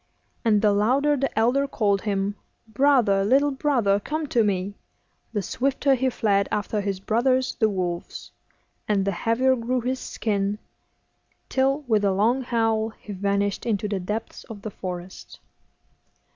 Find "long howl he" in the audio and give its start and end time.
12.13-13.13